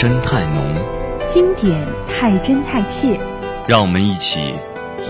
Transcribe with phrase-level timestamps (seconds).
[0.00, 0.62] 深太浓，
[1.26, 1.76] 经典
[2.06, 3.18] 太真太切，
[3.66, 4.54] 让我们一起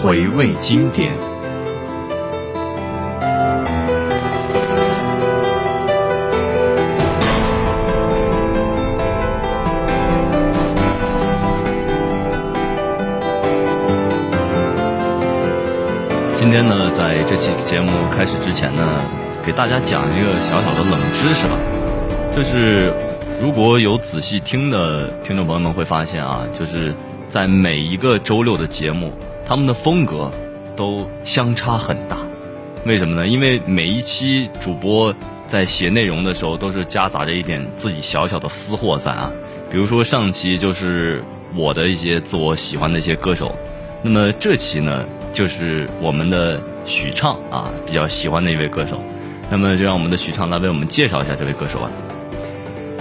[0.00, 1.12] 回味经典。
[16.34, 18.82] 今天呢，在这期节目开始之前呢，
[19.44, 21.58] 给大家讲一个小小的冷知识吧，
[22.34, 22.90] 就是
[23.40, 26.92] 如果有仔细听的听众朋友们会发现啊，就是
[27.28, 29.12] 在每一个周六的节目，
[29.46, 30.28] 他们的风格
[30.74, 32.18] 都相差很大。
[32.84, 33.28] 为什么呢？
[33.28, 35.14] 因为每一期主播
[35.46, 39.30] 在写内容的时候，都是夹杂着一点自己小小的私货在啊。
[39.70, 41.22] 比如说上期就是
[41.54, 43.54] 我的一些自我喜欢的一些歌手，
[44.02, 45.04] 那么这期呢？
[45.32, 49.00] 就是我们的许畅啊，比较喜欢的一位歌手。
[49.48, 51.90] 那么，就让我们的许畅来为我们介绍一下这位歌手啊。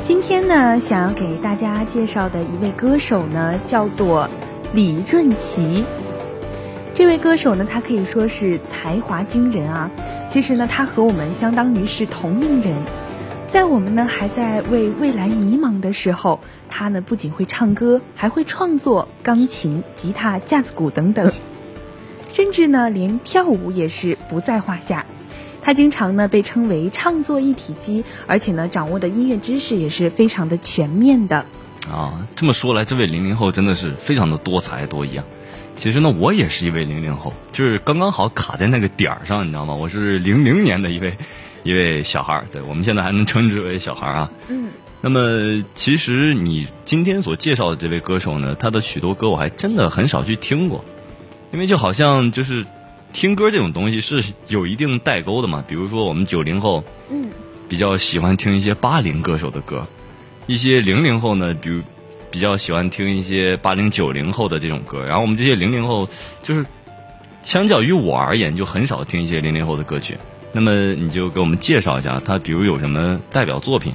[0.08, 4.30] 今天呢，想要给大家介绍的一位歌手呢，叫做
[4.74, 5.84] 李润琪。
[6.96, 9.92] 这位歌手呢，他可以说是才华惊人啊。
[10.30, 12.74] 其实呢，他和我们相当于是同龄人。
[13.50, 21.34] 在我们呢还在为未来迷茫的时候，他呢不仅会唱歌，还会创作钢琴、吉他、架子鼓等等。
[22.32, 25.06] 甚至呢，连跳舞也是不在话下。
[25.68, 31.46] 他经常呢被称为唱作一体机，而且呢掌握的音乐知识也是非常的全面的。
[31.92, 35.26] 啊，这么说来，这位零零后真的是非常的多才多艺啊。
[35.76, 39.74] 其实呢，我也是一位零零后，就是刚刚好卡在那个点儿上，你知道吗？
[39.74, 41.18] 我是零零年的一位
[41.64, 44.32] 一位小孩儿，对我们现在还能称之为小孩儿啊。
[44.48, 44.70] 嗯。
[45.02, 50.86] 那么，其实你今天所介绍的这位歌手呢，他的许多歌我还真的很少去听过。
[51.52, 52.66] 因为就好像就是
[53.14, 57.30] 听歌这种东西是有一定代沟的嘛，比如说我们九零后，嗯，
[57.68, 59.86] 比较喜欢听一些八零歌手的歌，
[60.46, 61.82] 一些零零后呢，比如
[62.30, 66.08] 比较喜欢听一些八零九零后的这种歌，然后我们这些零零后
[66.44, 66.66] 就是
[67.42, 70.18] 相较于我而言，就很少听一些零零后的歌曲。
[70.52, 73.94] 那么你就给我们介绍一下他，比如有什么代表作品？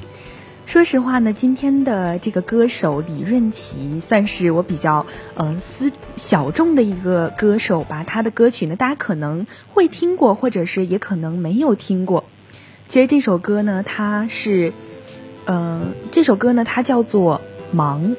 [0.73, 8.05] 说实话呢，今天的这个歌手李润琪算是我比较呃私小众的一个歌手吧。
[8.05, 12.25] 他的歌曲呢，大家可能会听过，或者是也可能没有听过。
[12.89, 14.73] 其实这首歌呢，它是，
[15.45, 17.43] 呃，这首歌呢，它叫做
[17.77, 18.13] 《忙》。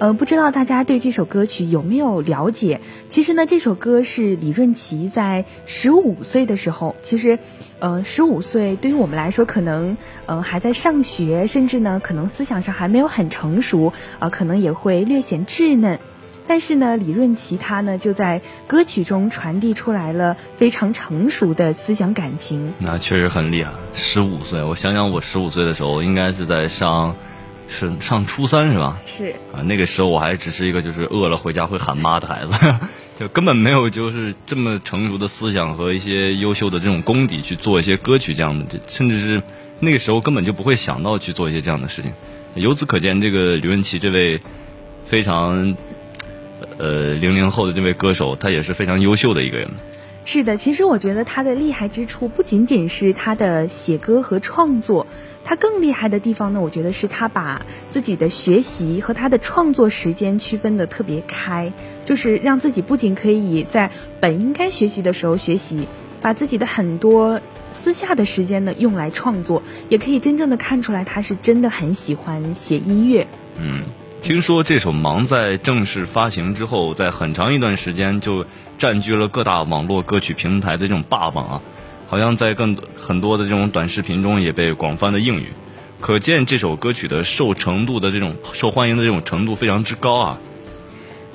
[0.00, 2.80] 呃，不知道大家对这首歌曲有没有了解？
[3.10, 7.38] 其实呢，这首歌是李润琪在十五岁的时候，其实，
[7.80, 15.98] 呃，十五岁对于我们来说，可能，呃，还在上学，甚至呢，可能思想上还没有很成熟，啊，可能也会略显稚嫩。
[16.46, 22.72] 但是呢，李润琪他呢，就在歌曲中传递出来了非常成熟的思想感情。
[22.78, 27.14] 那确实很厉害，十五岁，我想想，我十五岁的时候，应该是在上。
[27.70, 29.00] 是上初三是吧？
[29.06, 32.52] 是啊，那个时候我还只是一个就是饿了回家会喊妈的孩子，
[33.16, 39.42] 就根本没有就是这么成熟的思想和一些优秀的这种功底去做一些歌曲这样的，甚至是
[39.78, 42.12] 那个时候根本就不会想到去做一些这样的事情。
[42.54, 44.40] 由此可见，这个刘文琪这位
[45.06, 45.76] 非常
[46.78, 49.70] 呃零零后的这位歌手，他也是非常优秀的一个人。
[50.24, 55.06] 是的，其实我觉得他的厉害之处不仅仅是他的写歌和创作。
[55.42, 61.72] 他更厉害的地方呢，我觉得是他把自己的学习和他的创作时间区分的特别开，
[62.04, 65.88] 就是让自己不仅可以在本应该学习的时候学习，
[66.20, 67.40] 把自己的很多
[67.72, 73.26] 私下的时间呢用来创作，也可以真正的看出来他是真的很喜欢写音乐。
[73.58, 73.84] 嗯，
[74.22, 78.44] 听说这首《忙》在正式发行之后，在很长一段时间就
[78.78, 81.62] 占据了各大网络歌曲平台的这种霸榜啊。
[82.06, 85.44] 好像在更很多的这种短视频中也被广泛的应用，
[86.00, 90.38] 可见这首歌曲的受程度的这种受欢迎的这种程度非常之高啊。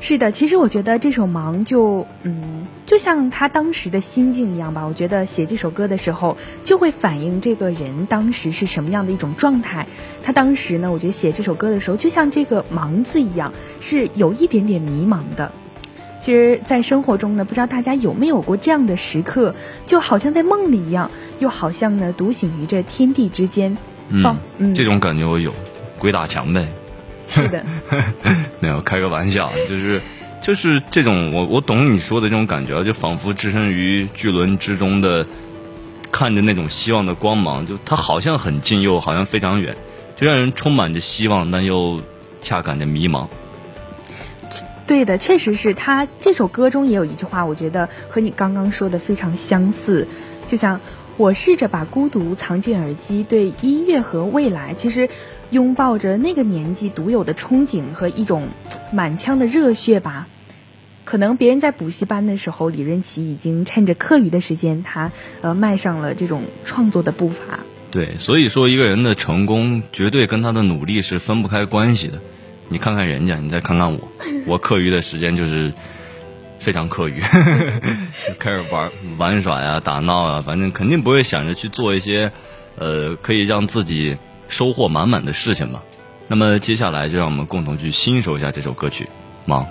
[0.08, 4.86] 是的，其实我觉得这首《忙》就嗯，就像他当时的心境一样吧。
[4.86, 9.88] 我觉得写这首歌的时候，就会反映这个人当时是什么样的一种状态。
[10.22, 15.52] 他当时呢，我觉得写这首歌的时候，就像这个“忙”字一样，是有一点点迷茫的。
[16.20, 19.56] 其实，在生活中呢，不知道大家有没有过这样的时刻，
[19.88, 21.10] 就好像在梦里一样，
[21.40, 23.76] 又好像呢独醒于这天地之间。
[24.60, 25.52] 嗯，这种感觉我有，
[25.98, 26.68] 鬼打墙呗。
[27.28, 27.64] 是的，
[28.60, 30.02] 没有开个玩笑，就是
[30.42, 35.26] 就是这种，我我懂你说的这种感觉，就仿佛置身于巨轮之中的，
[36.12, 39.76] 看着那种希望的光芒，就它好像很近，又好像非常远，
[40.16, 42.02] 就让人充满着希望，但又
[42.42, 43.28] 恰感着迷茫。
[44.88, 50.08] 对的，确实是他这首歌中也有一句话，我觉得和你刚刚说的非常相似。
[50.46, 50.80] 就像
[51.18, 55.10] 我试着把孤独藏进耳机，对音乐和未来，其实
[55.52, 58.50] 拥抱着那个年纪独有的憧憬和一种
[58.92, 60.28] 满腔的热血吧。
[61.04, 65.12] 可能别人在补习班的时候，李润奇已经趁着课余的时间，他
[65.42, 67.60] 呃迈上了这种创作的步伐。
[67.92, 72.20] 对，所以说一个人的成功绝对跟他的努力是分不开关系的。
[72.68, 74.00] 你看看人家，你再看看我，
[74.48, 75.72] 我课余的时间就是
[76.58, 77.22] 非常课余，
[78.40, 82.32] 开始玩玩耍呀、打闹啊，反正肯定不会想着去做一些
[82.80, 85.84] 呃可以让自己收获满满的事情吧。
[86.28, 89.04] 那么接下来就让我们共同去欣赏一下这首歌曲
[89.46, 89.64] 《忙》。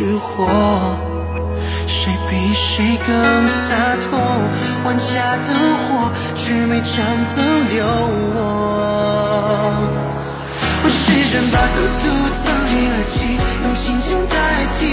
[0.00, 0.96] 是我，
[1.86, 3.12] 谁比谁更
[3.48, 4.16] 洒脱？
[4.82, 6.96] 万家灯火，却没盏
[7.36, 7.84] 灯留
[8.32, 8.40] 我。
[10.82, 14.32] 我试着把孤独藏进耳机，用琴键代
[14.72, 14.88] 替，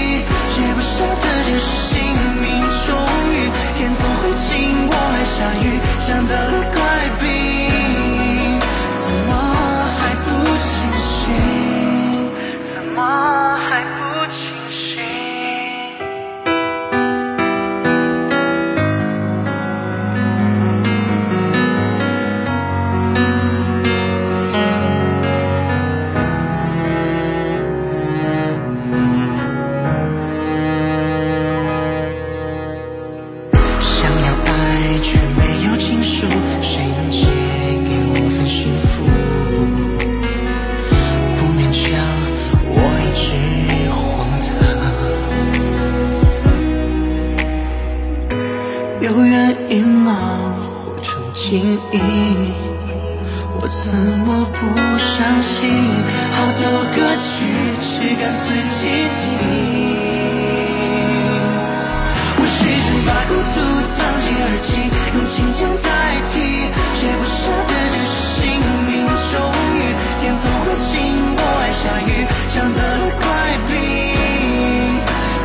[0.52, 1.96] 写不下的就是姓
[2.44, 2.46] 名。
[2.86, 2.92] 终
[3.32, 4.52] 于，天总会晴，
[4.92, 6.84] 我爱下雨，像得了怪
[7.22, 7.26] 病，
[8.94, 9.32] 怎么
[10.00, 10.28] 还不
[10.60, 10.68] 清
[11.00, 11.32] 醒？
[12.76, 13.00] 怎么？
[51.48, 51.96] 心意，
[53.56, 54.60] 我怎么不
[55.00, 55.64] 伤心？
[56.36, 57.48] 好多歌曲
[57.80, 58.84] 只敢自己
[59.16, 59.24] 听。
[62.36, 65.88] 我试着把孤独藏进耳机，用琴键代
[66.28, 66.68] 替，
[67.00, 68.44] 却不舍的这是性
[68.86, 69.08] 命。
[69.32, 69.40] 终
[69.72, 69.80] 于，
[70.20, 71.00] 天总会晴，
[71.32, 73.24] 我爱下雨，像得了怪
[73.70, 73.72] 病，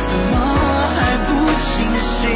[0.03, 0.35] 怎么
[0.99, 1.31] 还不
[1.63, 2.27] 清醒？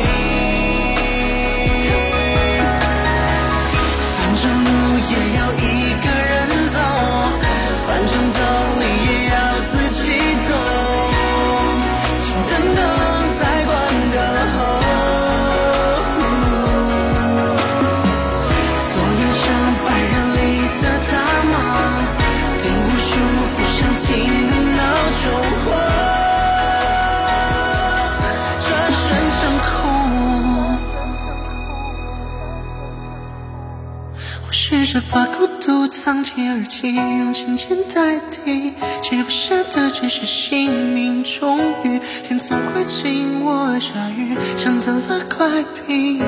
[35.18, 41.24] 把孤独藏进耳机，用琴键代替，谁不舍得只是姓名？
[41.24, 46.24] 终于，天总会晴，我下雨，像得了怪病，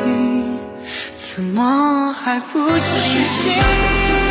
[1.13, 4.28] 怎么还不清醒？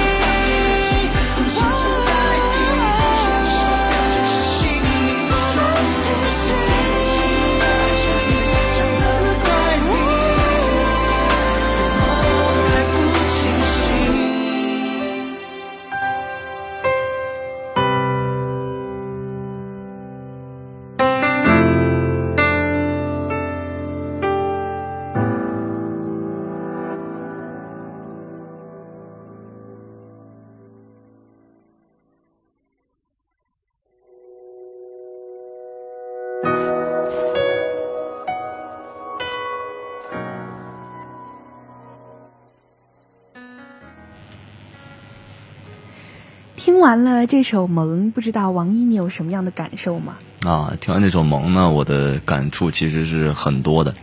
[46.79, 50.15] 听完了这首《萌》，不知道王一你有什么样的感受吗？
[50.47, 53.97] 啊，听完这首《萌》呢，我的感触其实是很多的，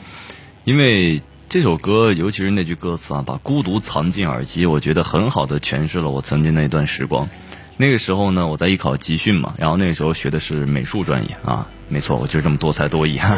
[0.65, 7.29] 因为这首歌，尤其是那句歌词啊，把孤独藏进耳机，我觉得很好的诠释了我曾经那段时光。
[7.77, 13.31] 那个时候呢，我在艺考集训嘛，然后那个时候学的是美术专业啊，没错，我就是这么多才多艺啊。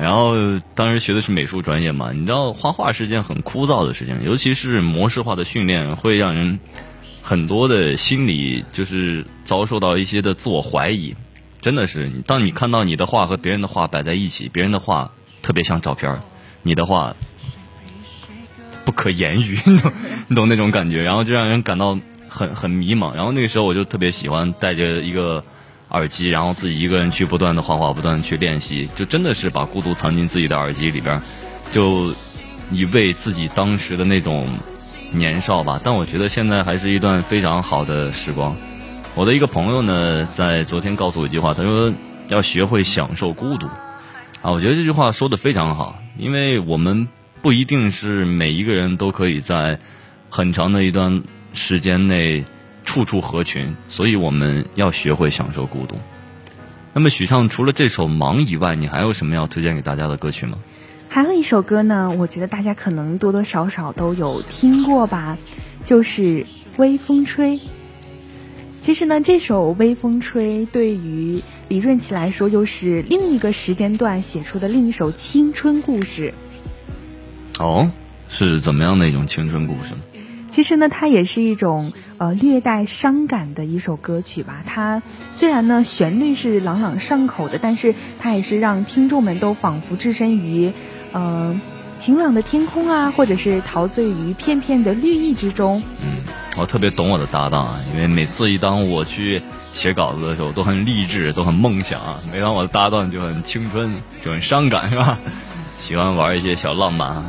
[0.00, 0.32] 然后
[0.74, 6.60] 当时学的是美术专业嘛，你知道画画是件很枯燥的事情，尤其是模式化的训练会让人
[7.22, 11.14] 很多的心理就是遭受到一些的自我怀疑。
[11.60, 15.12] 真的是，当你看到你的画和别人的画摆在一起，别人的画
[15.42, 16.20] 特别像照片
[16.62, 17.16] 你的画
[18.84, 19.92] 不可言喻，你懂
[20.28, 21.98] 你懂那种感觉，然后就让人感到。
[22.34, 25.44] 很很迷茫，然后那个时候我就特别喜欢带着一个
[25.90, 31.20] 耳机，然后自己一个人去不断的画画，不断的去练习，就真的是把孤独藏进自己的耳机里边，
[31.70, 32.14] 就
[32.70, 34.48] 以为自己当时的那种
[35.12, 35.80] 年少吧。
[35.82, 38.56] 但我觉得现在还是一段非常好的时光。
[39.14, 41.92] 我的一个朋友呢，在昨天告诉我一句话，他说
[42.28, 43.66] 要学会享受孤独
[44.42, 44.50] 啊。
[44.50, 47.08] 我觉得这句话说的非常好，因为我们
[47.40, 49.78] 不一定是每一个人都可以在
[50.28, 51.22] 很长的一段。
[51.54, 52.46] 时间内
[52.82, 56.00] 处处合群，所以我们要学会享受孤独。
[56.94, 60.56] 那么许畅除了这首《忙》以外，你还有什么要推荐给大家的歌曲吗？
[61.12, 65.36] 还有一首歌呢，我觉得大家可能多多少少都有听过吧，
[65.84, 66.22] 就是
[66.78, 67.58] 《微风吹》。
[68.80, 76.32] 其实呢，这首《微风吹》对于李润琪来说，又是另一个时间段写出的另一首青春故事。
[77.58, 77.90] 哦，
[78.30, 80.00] 是怎么样的一种青春故事呢？
[80.50, 84.62] 其实呢，它也是一种呃略带伤感的一首歌曲吧。
[84.66, 85.02] 它
[85.32, 90.72] 虽然呢旋律是朗朗上口的，但是它也是让听众们都仿佛置身于，
[91.12, 91.60] 呃
[91.98, 95.82] 晴朗的天空啊，或者是陶醉于片片的绿意之中。
[96.02, 96.16] 嗯，
[96.56, 99.40] 我特别懂我的搭档啊，因为每次一当我去
[99.72, 105.16] 写稿子的时候，都很励志，都很梦想啊；每当我的搭档就很青春，就很伤感，是吧？
[105.78, 107.24] 喜欢玩一些小浪漫啊。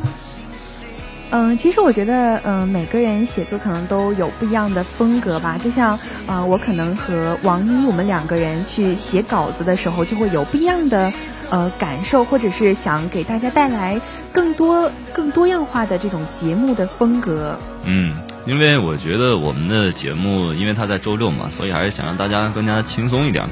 [1.35, 5.57] 嗯，其实我觉得，嗯，每个人写作可能都有不一样的风格吧。
[5.57, 5.97] 就像，
[6.27, 11.11] 呃，我可能和王一，我们两个人去写稿子的时候，就会有不一样的，
[11.49, 13.99] 呃，感受，或者是想给大家带来
[14.31, 17.57] 更多、更多样化的这种节目的风格。
[17.85, 23.47] 嗯，因为我觉得我们的节目，因为它在周六嘛，所以还是想让大家更加轻松一点。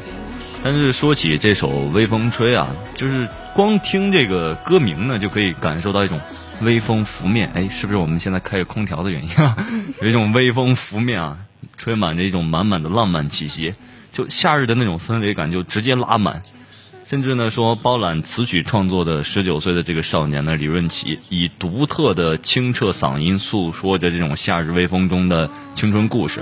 [0.63, 6.19] 但是说起这首《微风吹》啊，就是光听这个歌名呢，就可以感受到一种。
[6.63, 9.57] 微风拂面，哎，是不是我们现在开着空调的原因啊？
[9.99, 11.37] 有一种微风拂面啊，
[11.75, 13.73] 吹满着一种满满的浪漫气息，
[14.11, 16.43] 就夏日的那种氛围感就直接拉满。
[17.11, 26.41] 甚至呢，说包揽词曲创作的十九岁的这个少年呢，李润琪，以独特的清澈嗓音诉说着这种夏日微风中的青春故事。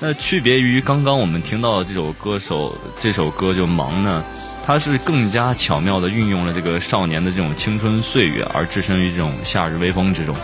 [0.00, 4.24] 那区别于刚刚我们听到的这首歌手，这首歌就忙呢。
[4.64, 10.34] 他是更加巧妙的运用了这个少年的这种青春岁月，而置身于这种夏日微风之中。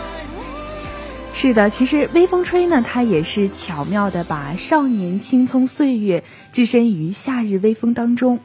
[1.33, 8.39] 是的，其实微风吹呢，它也是巧妙的把少年青葱岁月置身于夏日微风当中。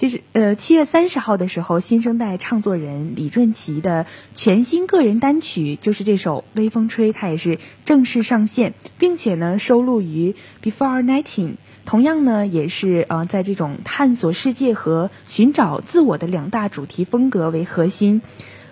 [0.00, 10.34] 其实，呃，七月三十号的时候，新生代唱作人李润琪的全新个人单曲就是这首《微风吹》，它也是正式上线，并且呢收录于
[10.66, 11.48] 《Before Nineteen》。
[11.84, 18.22] 同样呢，也是呃，在这种探索世界和寻找自我的两大主题风格为核心，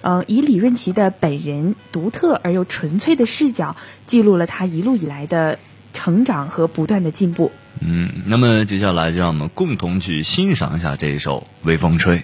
[0.01, 5.59] 呃，以李润琪的本人独特而又纯粹的视角，记录了他一路以来的
[5.93, 7.53] 成长和不断的进步。
[7.81, 12.17] 嗯，那么接下来就让我们共同去欣赏一下这一首《微风吹》。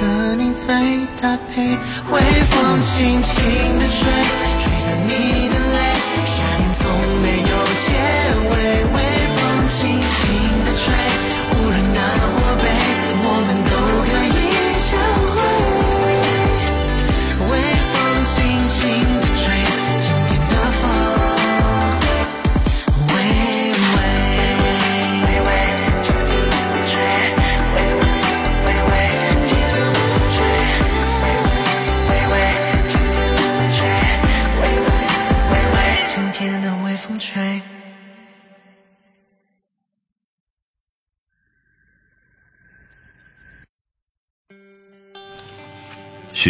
[0.00, 0.72] 和你最
[1.20, 1.76] 搭配。
[2.10, 4.10] 微风轻轻地吹，
[4.58, 5.39] 吹散你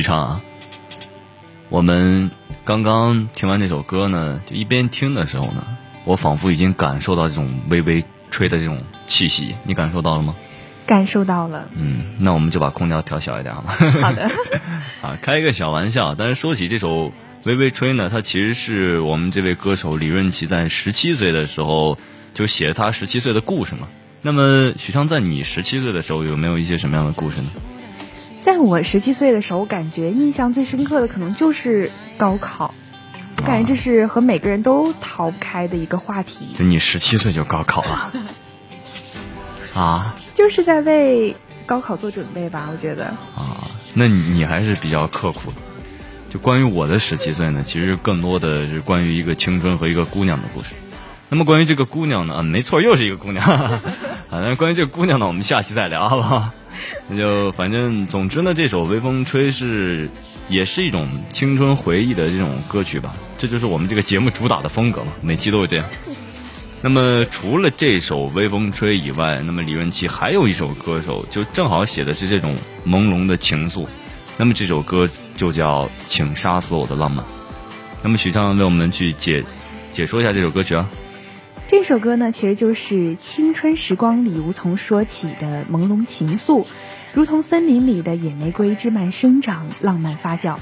[0.00, 0.40] 许畅啊，
[1.68, 2.30] 我们
[2.64, 5.62] 刚刚听完这首歌呢，就一边听的时候呢，
[6.06, 10.34] 我仿佛已经感受到这种微微吹的这种气息，你感受到了吗？
[10.86, 11.68] 感受到了。
[11.76, 13.72] 嗯，那我们就把空调调小一点好吗？
[14.00, 14.30] 好的，
[15.06, 16.14] 啊，开一个小玩笑。
[16.14, 17.08] 但是说起这首
[17.44, 21.98] 《微微吹》呢，它其实是我们这位歌手李润琪在十七岁的时候
[22.32, 23.86] 就写了他十七岁的故事嘛。
[24.22, 27.50] 那么许昌在你十七岁的时候有没有一些什么样的故事呢？
[28.40, 32.74] 在我十七岁的时候，感觉印象最深刻的可能就是高考，
[33.38, 38.12] 我感觉这是和每个人都逃不开的一个话题，就你十七岁就高考了
[39.74, 42.70] 啊就是在为高考做准备吧。
[42.72, 43.68] 我觉得，啊？
[43.94, 45.56] 那你你还是比较刻苦的。
[46.30, 50.74] 就关于我的十七岁呢，其实更多的是关于一个青春和一个姑娘的故事。
[51.28, 53.44] 那么关于这个姑娘呢，啊，没错，又是一个姑娘。
[53.46, 53.80] 啊，
[54.30, 56.50] 那关于这个姑娘呢，我们下期再聊，好不好？
[57.08, 60.08] 那 就反正总之呢，这首《微风吹》是
[60.48, 65.86] 也是一种青春回忆的这种歌曲吧，这就是我们这个节目主打的风格嘛，每期都是这样。
[66.82, 73.86] 那么除了这首《微风吹》以外，那么李润琪还有一首歌手，就正好写的是这种朦胧的情愫。
[74.38, 77.22] 那么这首歌就叫《请杀死我的浪漫》。
[78.02, 79.44] 那么许畅为我们去解
[79.92, 80.88] 解说一下这首歌曲啊。
[81.70, 86.66] 这首歌呢，其实就是青春时光里无从说起的朦胧情愫，
[87.14, 90.56] 如同森林里的野玫瑰枝蔓生长，浪漫发酵。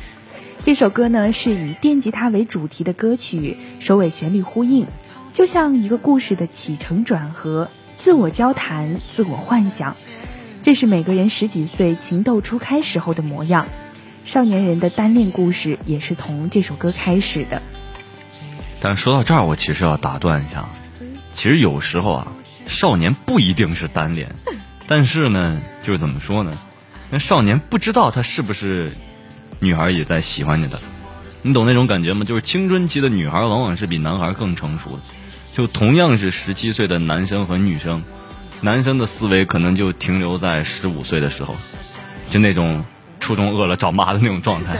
[0.63, 4.87] 这首歌呢，是以电吉他为主题的歌曲，首尾旋律呼应，
[5.33, 9.97] 就像一个故事的起承转合，自我交谈，自我幻想。
[10.63, 13.67] 这是每个人十几岁情窦初开时候的模样。
[14.27, 17.63] 少年人的单恋故事也是从这首歌开始的。
[18.83, 20.69] 但说到这儿，我其实要打断一下，
[21.39, 22.27] 其实有时候啊，
[22.67, 24.35] 少年不一定是单恋，
[24.89, 26.59] 但是呢，就是怎么说呢？
[27.11, 28.91] 那少年不知道他是不是
[29.61, 30.79] 女孩也在喜欢着他，
[31.43, 32.25] 你懂那种感觉吗？
[32.25, 35.03] 就是青春期的女孩往往是比男孩更成熟的，
[35.55, 38.03] 就同样是十七岁的男生和女生，
[38.61, 41.55] 男生的思维可能就停留在十五岁的时候，
[42.31, 42.85] 就那种
[43.21, 44.75] 初中饿了找妈的那种状态，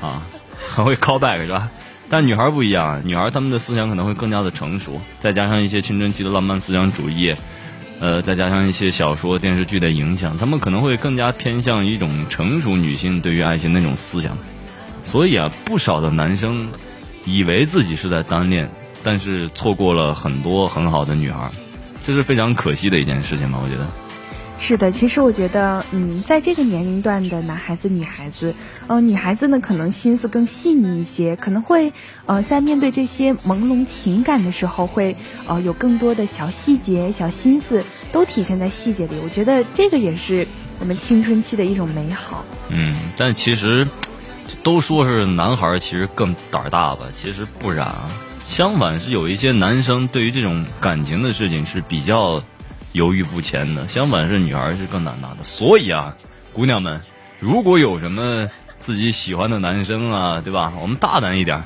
[0.00, 0.26] 啊，
[0.66, 1.70] 很会 call back 是吧？
[2.10, 7.32] 但女孩不一样，女孩她们的思想可能会更加的成熟，再加上一些青春期的浪漫思想主义，
[8.00, 14.36] 呃，再加上一些小说、电视剧的影响，她们可能会更加偏向一种成熟女性对于爱情那种思想。
[15.04, 16.68] 所以啊，不少的男生
[17.24, 18.68] 以为自己是在单恋，
[19.04, 21.48] 但是错过了很多很好的女孩，
[22.04, 23.60] 这是非常可惜的一件事情吧？
[23.62, 23.86] 我觉得。
[24.62, 28.54] 是的，其实我觉得，嗯，在这个年龄段的男孩子、女孩子，
[28.86, 31.92] 呃，女孩子呢可能心思更细腻一些，可能会，
[32.26, 35.16] 呃，在面对这些朦胧情感的时候，会，
[35.48, 39.16] 呃，有更多的小细节、小心思都体现在细节里。
[39.24, 40.46] 我觉得这个也是
[40.78, 42.44] 我们青春期的一种美好。
[42.68, 43.88] 嗯，但其实
[44.62, 48.08] 都说是男孩其实更胆儿大吧，其实不然啊。
[48.40, 52.42] 相反是有一些男生对于这种感情的事情是比较
[52.92, 55.42] 犹豫不前的，相反是女孩儿是更难拿的。
[55.42, 56.16] 所以啊，
[56.52, 57.00] 姑娘们，
[57.38, 58.48] 如果有什么
[58.78, 60.72] 自己喜欢的男生啊，对吧？
[60.80, 61.64] 我们大胆一点儿，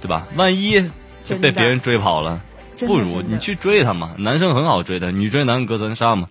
[0.00, 0.26] 对吧？
[0.36, 0.90] 万一
[1.24, 2.40] 就被别人追跑了，
[2.86, 4.14] 不如你去追他嘛。
[4.18, 6.28] 男生很好追的，女追男隔层纱嘛。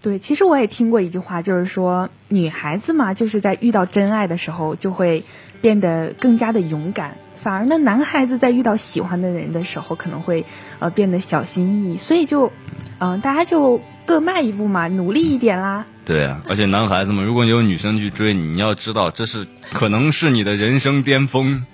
[0.00, 5.24] 对，其实我也听过一句话，就是说女孩子嘛，就是在遇到真爱的时候，就会
[5.60, 7.16] 变得更加的勇敢。
[7.38, 10.44] 反而呢，男孩子在遇到喜欢的人的时候，可能会
[10.78, 11.96] 呃变得小心翼翼。
[11.96, 12.52] 所以就，
[12.98, 15.86] 嗯、大家就各迈一步嘛，努力一点啦。
[16.04, 21.64] 对啊，而且男孩子们，如果你有女生去追你，你要知道这是可能是你的人生巅峰。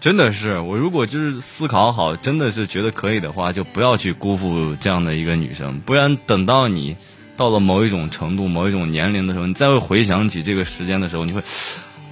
[0.00, 6.96] 真的是，我如果就是思考好，真的是觉得可以的话，就不要去辜负这样的一个女生，不然等到你
[7.38, 11.42] 到了某一种程度、某一种年龄的时候，你再会回想起这个时间的时候，你会，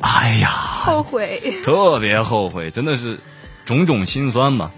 [0.02, 3.18] 哎呀，后悔，特别后悔，真的是
[3.64, 4.70] 种种心酸嘛。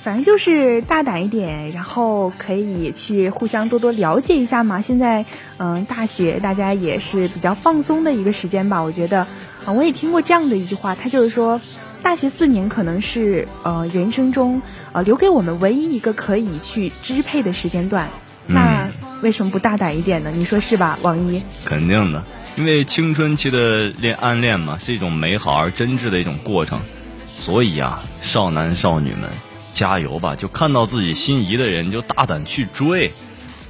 [0.00, 4.80] 反正就是大胆一点，然后可以去互相多多了解一下嘛。
[4.80, 5.24] 现在，
[5.58, 8.80] 嗯，大学大家也是比较放松的一个时间吧。
[8.80, 9.26] 我觉得，
[9.66, 11.60] 啊，我也听过这样的一句话，他就是说，
[12.00, 18.08] 大学四年可能是呃人生中呃留给我们唯一一个可以去支配的时间段。
[18.46, 18.88] 那
[19.20, 20.30] 为什么不大胆一点呢？
[20.32, 21.42] 你说是吧，王一？
[21.64, 22.22] 肯定的，
[22.58, 26.80] 因为青春期的恋暗恋嘛，是一种美好而真挚的一种过程，
[27.28, 29.30] 所以啊，少男少女们。
[29.70, 30.34] 加油吧！
[30.34, 33.12] 就看到自己心仪的人，就大胆去追，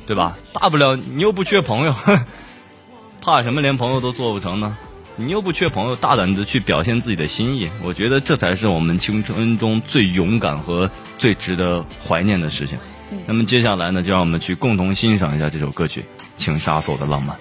[0.07, 0.39] 对吧？
[0.55, 1.95] 大不了你又不缺朋友，
[3.21, 4.75] 怕什么连朋友都做不成呢？
[5.17, 12.79] 你又不缺朋友，大胆的去表现自己的心意，我觉得这才是我们青春中最勇敢和最值得怀念的事情。
[13.27, 16.01] 那么接下来呢，就让我们去共同欣赏一下这首歌曲
[16.39, 17.37] 《请杀死我的浪漫》。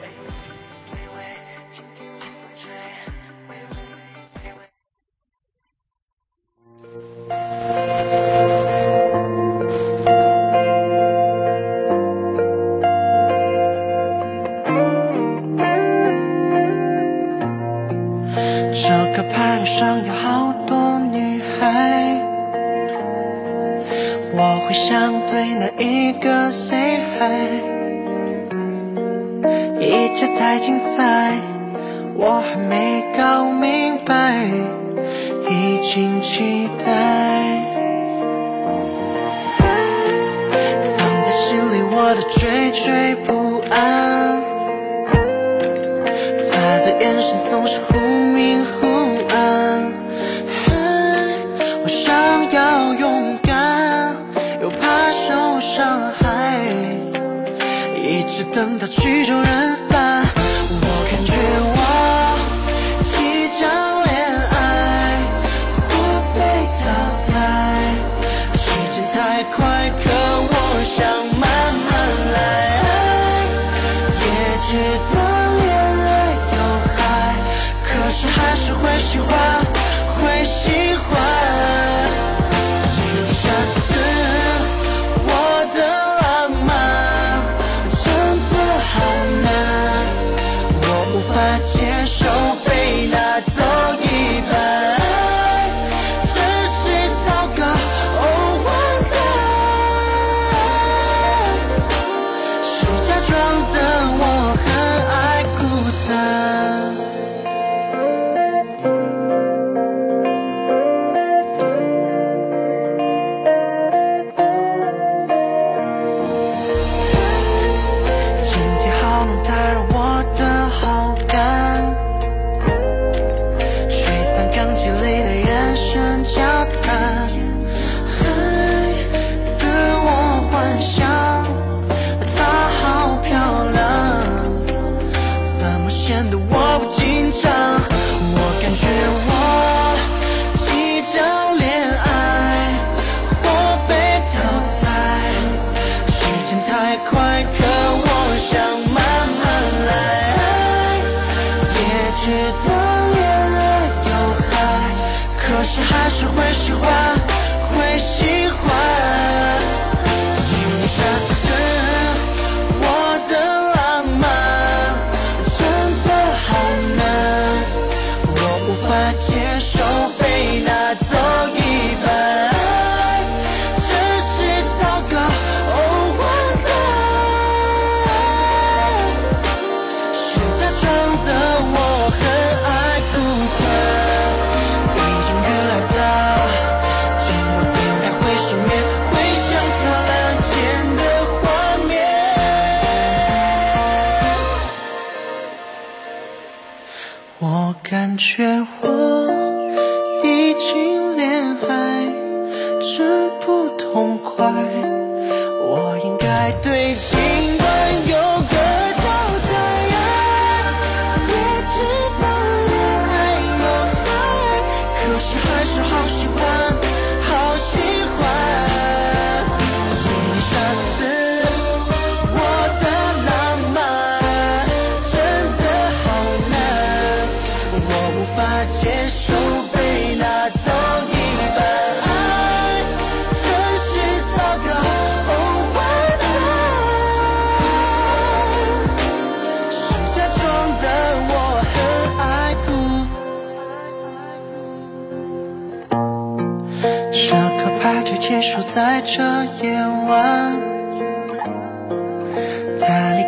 [58.58, 60.17] 等到曲终人散。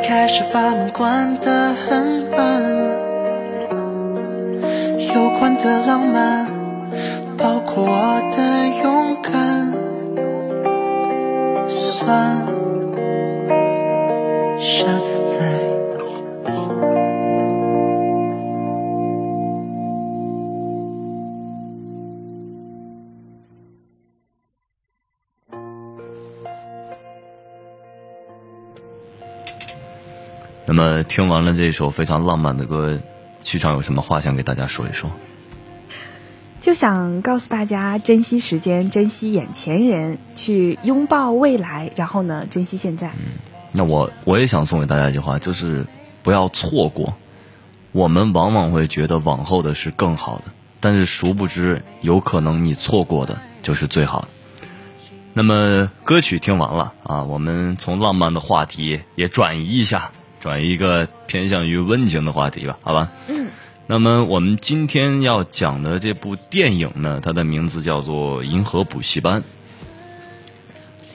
[0.02, 2.64] 开始把门关得很慢，
[5.14, 6.48] 有关的浪漫，
[7.38, 9.72] 包括我的勇敢，
[11.68, 12.48] 算
[14.58, 15.19] 下次
[30.72, 33.00] 那么听完了这首非常浪漫的歌，
[33.44, 35.10] 许昌有什么话想给大家说一说？
[36.62, 43.08] 就想告诉大家，珍惜时间，珍惜眼前人，去拥抱未来，然后呢，珍惜现在。
[43.08, 43.40] 嗯
[43.72, 45.88] 那我我也想送给大家一句话，就是
[46.22, 47.16] 不要错过。
[47.92, 50.44] 我们往往会觉得往后的是更好的，
[50.80, 54.28] 但是殊不知，有可能你错过的就是最好的。
[55.34, 60.12] 那么歌曲听完了啊，我们从浪漫的话题也转移一下。
[60.40, 63.12] 转一个偏向于温情的话题吧，好吧。
[63.28, 63.48] 嗯。
[63.88, 69.42] 那么我们今天要讲的这部电影呢，它的名字叫做《银河补习班》。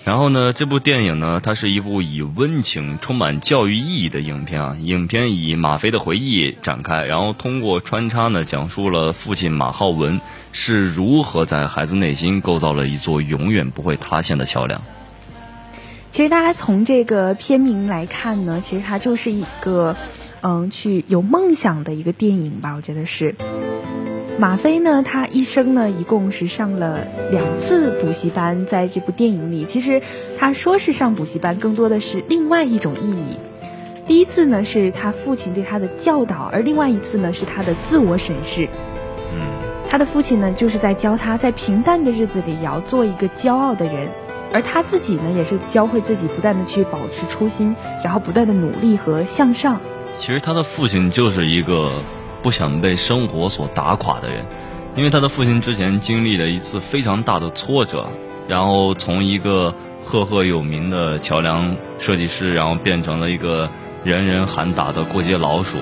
[0.05, 4.77] 然后呢，这部电影呢，它是一部以温情、充满教育意义的影片啊。
[4.79, 10.21] 影片以马飞的回忆展开，然后通过穿插呢，讲述了父亲马浩文
[10.53, 14.83] 是如何在孩子内心构造了一座永远不会塌陷的桥梁。
[16.15, 19.97] 其实大家从这个片名来看呢，其实它就是一个，
[20.43, 22.75] 嗯，去有梦想的一个电影吧。
[22.77, 23.35] 我觉得是
[24.39, 27.01] 马飞呢，他一生呢一共是上了
[27.33, 30.03] 两次补习班，在这部电影里，其实
[30.39, 33.37] 他说是上补习班，更多的是另外一种意义。
[34.07, 38.69] 第一次呢是他父亲对他的教导，而另外一次呢是他的自我审视。
[39.35, 39.41] 嗯，
[39.91, 44.11] 他的父亲呢就是在教他在平淡的日子里也要做一个骄傲的人。
[44.55, 49.81] 而他自己呢，也是教会自己不断的去保持初心，然后不断的努力和向上。
[50.15, 51.91] 其实他的父亲就是一个
[52.41, 54.45] 不想被生活所打垮的人，
[54.95, 58.07] 因为他的父亲之前经历了一次非常大的挫折，
[58.47, 63.69] 然后从一个赫赫有名的桥梁设计师，然后变成了一个
[64.05, 65.79] 人人喊打的过街老鼠。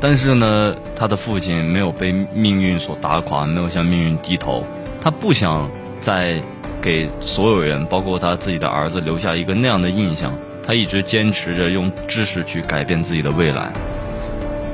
[0.00, 4.64] 但是呢，他的父亲没有被命运所打垮，没有向命运低头，
[5.02, 5.68] 他不想
[6.00, 6.42] 在。
[6.82, 10.32] 给所有人，包括他自己的儿子，留下一个那样的印象。
[10.62, 13.72] 他一直坚持着用知识去改变自己的未来。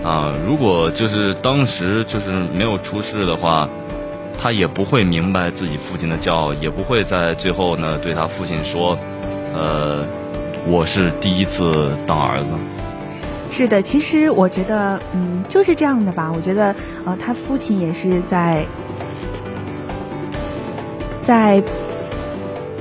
[0.04, 3.68] 啊，如果就是当时就是没有出事的话，
[4.38, 8.98] 他也不会明白自己父亲的骄傲，也不会在最后呢对他父亲说
[9.54, 10.04] ：“呃，
[10.66, 12.52] 我是第一次当儿子。”
[13.50, 16.30] 是的，其实我觉得，嗯，就是这样的吧。
[16.34, 18.66] 我觉得，呃，他父亲也是在
[21.22, 21.62] 在。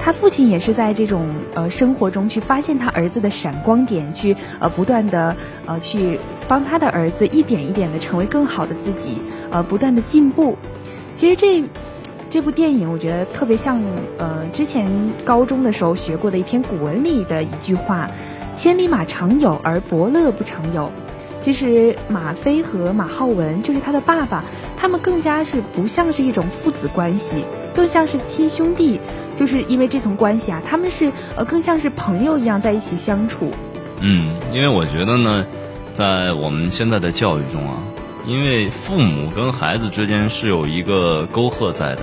[0.06, 9.18] 他父亲也是在这种呃生活中去发现他儿子的闪光点，去呃不断的呃去帮他的儿子一点一点的成为更好的自己，
[9.50, 10.60] 呃不断的进步。
[11.16, 11.64] 其实这
[12.30, 13.82] 这部电影我觉得特别像
[14.20, 14.88] 呃之前
[15.24, 18.08] 高中的时候学过的一篇古文里的一句话
[18.56, 20.92] ：“千里马常有，而伯乐不常有。”
[21.42, 24.44] 其实马飞和马浩文就是他的爸爸，
[24.78, 29.00] 他们更加是不像是一种父子关系，更像是亲兄弟。
[29.36, 33.52] 就是因为这层关系啊，他们是呃更像是朋友一样在一起相处。
[34.00, 35.46] 嗯，因为我觉得呢，
[35.94, 37.78] 在我们现在的教育中啊，
[38.26, 42.02] 因为父母跟孩子之间是有一个沟壑在的，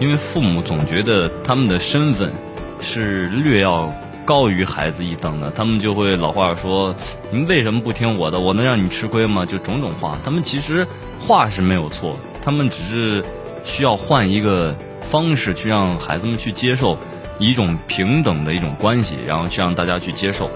[0.00, 2.32] 因为父母总觉得他们的身份
[2.80, 3.92] 是略要
[4.24, 6.94] 高于孩子一等的，他们就会老话说
[7.30, 8.40] ：“您为什么不听我的？
[8.40, 10.86] 我能让你吃亏吗？”就种种话，他们其实
[11.20, 13.24] 话是没有错，他们只是
[13.64, 14.74] 需要换一个。
[15.04, 16.98] 方式去让孩子们去接受
[17.38, 20.50] 一种平等的一种关系，然后去让大家去接受。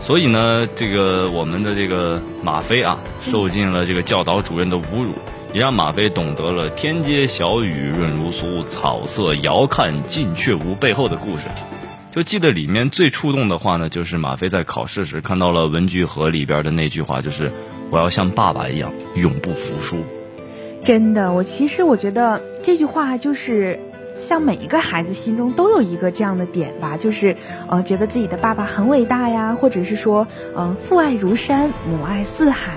[0.00, 5.14] 所以呢，这个我们的这个马飞啊，受尽了这个教导主任的侮辱，
[5.52, 11.44] 也让马飞懂得了“天街小雨润如酥，草色遥看近却无”背后的故事。
[12.10, 17.50] 就记得里面最触动的话呢，就是马飞在考试时看到了文具盒里边的那句话，就是
[17.90, 20.04] “我要像爸爸一样，永不服输”。
[20.84, 23.80] 真的，我其实我觉得这句话就是，
[24.18, 27.34] 像每一个孩子心中都有一个这样的点吧，就是，
[27.68, 32.72] 呃，觉得自己的爸爸很伟大呀，或者是说，嗯，父爱如山，母爱似海。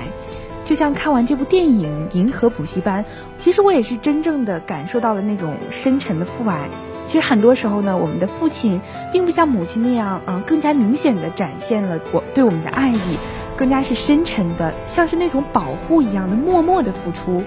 [0.64, 3.04] 就像看完这部电影《银河补习班》，
[3.40, 6.70] 其实我也是真正的感受到了那种深沉的父爱。
[7.06, 8.80] 其实很多时候呢，我们的父亲
[9.12, 13.18] 并不像母亲那样，嗯，更加明显的展现了我对我们的爱意，
[13.58, 17.44] 更加是深沉的，像是那种保护一样的默默的付出。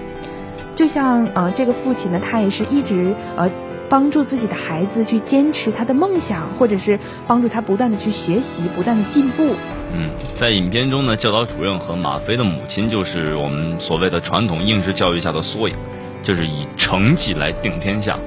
[0.81, 3.47] 就像呃，这个父亲呢，他也是一直呃
[3.87, 9.55] 帮助自己的孩子去坚持他的梦想，或者是帮助他不断的去学习，不断的进步。
[9.93, 15.75] 嗯，在影片中呢，教导主任和马飞的母亲就是我们所谓的传统应试教育下的缩影，
[16.23, 18.17] 就是以成绩来定天下，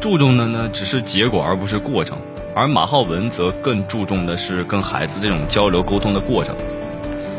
[0.00, 2.16] 注重的呢只是结果而不是过程，
[2.54, 6.54] 而马浩文则更注重的是跟孩子这种交流沟通的过程，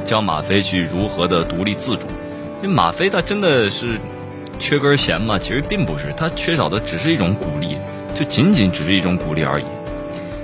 [0.03, 2.07] 教马飞去如何的独立自主。
[2.61, 3.99] 因为马飞他真的是
[4.60, 5.38] 缺根弦吗？
[5.39, 7.78] 其实并不是，他缺少的只是一种鼓励，
[8.13, 9.65] 就仅仅只是一种鼓励而已。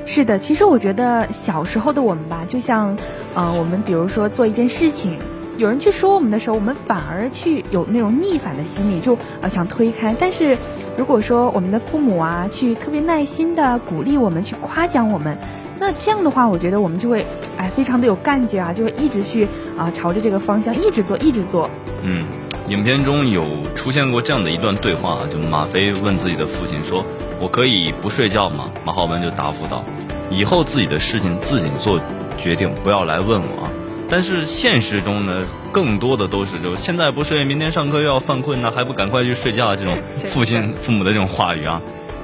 [0.05, 2.97] 是的，其实我觉得小时候的我们吧，就像，
[3.33, 5.17] 呃，我们比如说做一件事情，
[5.57, 10.15] 有人去说我们的时候，我们反而去有那种逆反的心理，就呃想推开。
[10.19, 10.57] 但是
[10.97, 15.37] 如果说我们的父母啊，去特别耐心的鼓励我们，去夸奖我们，
[15.79, 17.25] 那这样的话，我觉得我们就会，
[17.57, 19.47] 哎，非常的有干劲啊，就会一直去
[19.77, 21.69] 啊，朝着这个方向一直做，一直做。
[22.03, 22.25] 嗯，
[22.71, 27.05] 影片中有出现过这样的一段对话，就马飞问自己的父亲说。
[27.37, 28.71] 我可以不睡觉吗？
[28.85, 29.83] 马浩文就答复道
[30.31, 31.99] ：“以后自己的事情自己做
[32.37, 33.69] 决定，不要来问我。”
[34.07, 39.75] 但是现实中呢，更多的都是就现在不睡，明天上课又要犯困呢，还不赶快去睡觉？
[39.75, 39.97] 这种
[40.29, 41.81] 父亲父母的这种话语啊。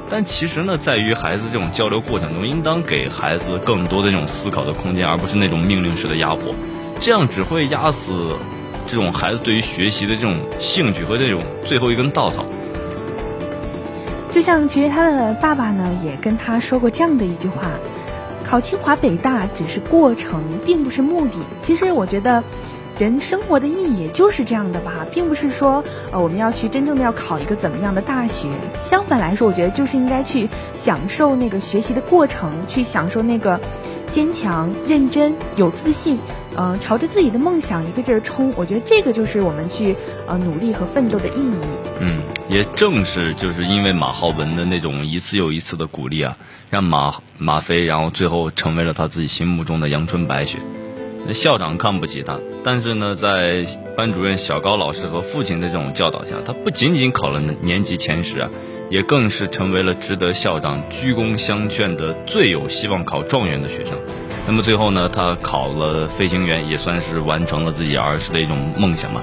[0.10, 6.56] 但其实呢，在于孩子这种交流过程中，应当给孩子更多的这种思考的空间，而不是那种命令式的压迫，
[7.02, 8.38] 这样只会压死
[8.88, 12.46] 这种孩子对于学习的这种兴趣和这种最后一根稻草。
[14.32, 17.72] 就像其实他的爸爸呢，也跟他说过这样的一句话：
[18.46, 21.34] 考清华北大只是过程，并不是目的。
[21.60, 22.44] 其实我觉得，
[23.00, 28.48] 人生活的意义也就是这样的吧，并不是说呃我们要去真正的要考一个怎么样的大学。
[28.82, 33.60] 相反来说，我觉得就是应该去享受那个学习的过程，去享受那个
[34.12, 36.20] 坚强、认真、有自信，
[36.58, 38.52] 嗯，朝着自己的梦想一个劲儿冲。
[38.56, 41.56] 我觉得这个就是我们去呃努力和奋斗的意义。
[42.00, 42.22] 嗯。
[42.50, 46.38] 也正是就是因为马浩文的那种一次又一次的鼓励啊，
[46.70, 50.58] 让马马飞然后最后成为了他自己心目中的阳春白雪。
[51.34, 53.66] 校长看不起他，但是呢，在
[53.98, 58.50] 班主任小高老师和父亲的这种教导下，他不仅仅考了年级前十啊，
[58.90, 64.00] 也更是成为了值得校长鞠躬相劝的最有希望考状元的学生。
[64.48, 69.22] 那么最后呢，他考了飞行员，也算是完成了自己儿时的一种梦想吧。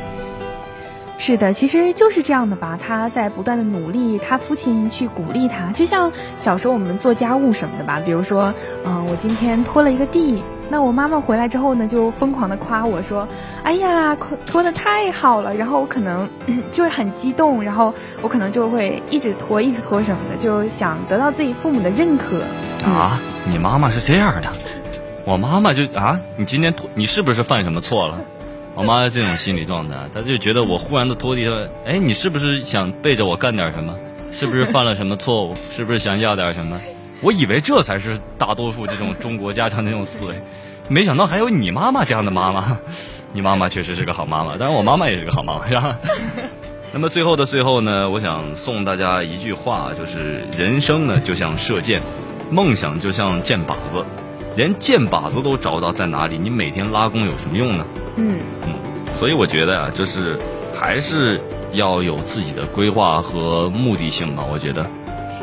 [1.17, 2.79] 是的，其实就是这样的吧。
[2.81, 8.03] 他在不断的努力，他父亲去鼓励他，就像小时候我们做家务什么的吧。
[8.05, 8.53] 比如说，
[8.85, 13.27] 嗯，我今天拖了一个地，那我妈妈回来之后呢，就疯狂的夸我说
[13.65, 14.15] ：“哎呀，
[14.47, 16.29] 拖的太好了。”然后我可能
[16.71, 22.43] 就会很激动，然后我可能就会一直拖，一直拖什么的，就想得到自己父母的认可。
[22.85, 23.19] 啊，
[23.51, 24.53] 你妈妈是这样的，
[25.25, 28.21] 我妈妈就啊，你今天拖，你是不是犯什么错了？
[28.75, 33.97] 我妈这种心理状态，她就觉得我忽然的拖地，说：“哎，你是不是想背着我干点什么？
[34.33, 35.55] 是不是犯了什么错误？
[35.71, 36.79] 是不是想要点什么？”
[37.23, 40.43] 我以为这才是大多数这种中国家长那种思维，
[40.89, 42.79] 没想到还有你妈妈这样的妈妈。
[43.33, 45.99] 你妈妈确实是个好妈妈，当然我妈妈也是个好妈妈，是吧？
[46.93, 52.03] 那么最后的最后呢，我想送大家一句话，就是人生呢就像射箭，
[52.51, 54.05] 梦想就像箭靶子。
[54.57, 57.87] 连箭靶子都找不到在哪里，你每天拉弓有什么用呢？
[58.17, 58.75] 嗯嗯，
[59.17, 60.39] 所以我觉得啊，就是
[60.75, 61.41] 还是
[61.73, 64.45] 要有自己的规划和目的性吧。
[64.51, 64.87] 我觉得。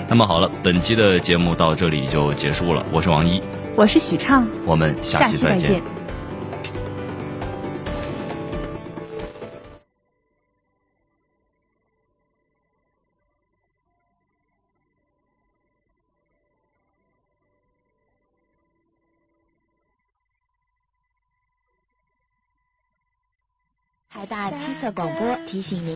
[0.08, 2.86] 那么好了，本期的节目到这里就结束了。
[2.92, 3.42] 我是王一，
[3.76, 5.82] 我是许畅，我们下期再见。
[24.22, 25.90] 台大七色广播提醒您。